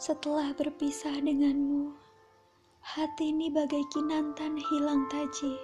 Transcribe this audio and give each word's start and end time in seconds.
Setelah 0.00 0.56
berpisah 0.56 1.12
denganmu, 1.20 1.92
hati 2.80 3.36
ini 3.36 3.52
bagai 3.52 3.84
kinantan 3.92 4.56
hilang 4.56 5.04
taji. 5.12 5.60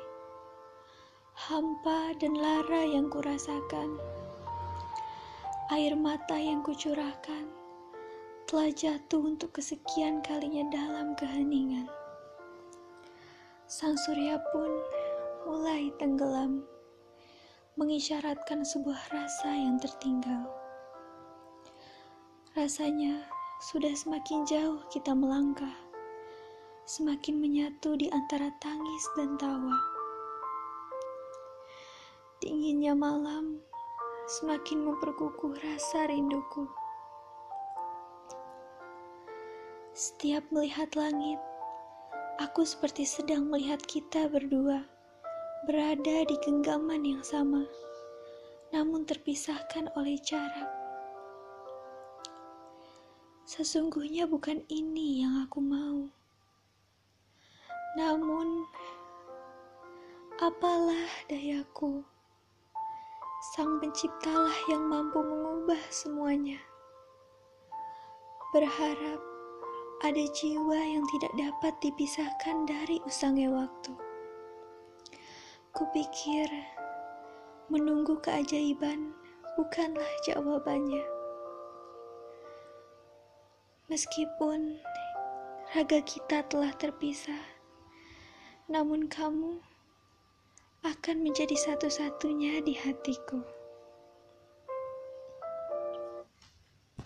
Hampa 1.48 2.12
dan 2.20 2.36
lara 2.36 2.84
yang 2.84 3.08
kurasakan, 3.08 3.96
air 5.72 5.96
mata 5.96 6.36
yang 6.36 6.60
kucurahkan, 6.60 7.48
telah 8.44 8.68
jatuh 8.76 9.24
untuk 9.24 9.56
kesekian 9.56 10.20
kalinya 10.20 10.68
dalam 10.68 11.16
keheningan. 11.16 11.88
Sang 13.64 13.96
surya 13.96 14.36
pun 14.52 14.68
mulai 15.48 15.88
tenggelam, 15.96 16.60
mengisyaratkan 17.80 18.68
sebuah 18.68 19.00
rasa 19.16 19.48
yang 19.56 19.80
tertinggal. 19.80 20.44
Rasanya 22.52 23.32
sudah 23.56 23.96
semakin 23.96 24.44
jauh 24.44 24.84
kita 24.92 25.16
melangkah, 25.16 25.72
semakin 26.84 27.40
menyatu 27.40 27.96
di 27.96 28.04
antara 28.12 28.52
tangis 28.60 29.04
dan 29.16 29.40
tawa. 29.40 29.72
Dinginnya 32.44 32.92
malam 32.92 33.64
semakin 34.28 34.84
memperkukuh 34.84 35.56
rasa 35.56 36.04
rinduku. 36.04 36.68
Setiap 39.96 40.44
melihat 40.52 40.92
langit, 40.92 41.40
aku 42.36 42.60
seperti 42.68 43.08
sedang 43.08 43.48
melihat 43.48 43.80
kita 43.88 44.28
berdua 44.28 44.84
berada 45.64 46.28
di 46.28 46.36
genggaman 46.44 47.08
yang 47.08 47.24
sama, 47.24 47.64
namun 48.76 49.08
terpisahkan 49.08 49.88
oleh 49.96 50.20
jarak. 50.20 50.85
Sesungguhnya 53.46 54.26
bukan 54.26 54.66
ini 54.66 55.22
yang 55.22 55.46
aku 55.46 55.62
mau. 55.62 56.10
Namun, 57.94 58.66
apalah 60.42 61.06
dayaku. 61.30 62.02
Sang 63.54 63.78
penciptalah 63.78 64.58
yang 64.66 64.90
mampu 64.90 65.22
mengubah 65.22 65.78
semuanya. 65.94 66.58
Berharap 68.50 69.22
ada 70.02 70.24
jiwa 70.34 70.82
yang 70.82 71.06
tidak 71.14 71.32
dapat 71.38 71.78
dipisahkan 71.78 72.66
dari 72.66 72.98
usangnya 73.06 73.46
waktu. 73.54 73.94
Kupikir 75.70 76.50
menunggu 77.70 78.18
keajaiban 78.18 79.14
bukanlah 79.54 80.10
jawabannya. 80.26 81.15
Meskipun 83.86 84.82
raga 85.70 86.02
kita 86.02 86.42
telah 86.50 86.74
terpisah, 86.74 87.38
namun 88.66 89.06
kamu 89.06 89.62
akan 90.82 91.16
menjadi 91.22 91.54
satu-satunya 91.54 92.66
di 92.66 92.74
hatiku. 92.74 93.55